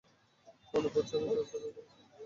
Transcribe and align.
মনে 0.73 0.89
পড়ছে, 0.93 1.13
আমি 1.17 1.27
গাছ 1.29 1.47
ধরে 1.51 1.65
রেখেছিলাম। 1.67 2.09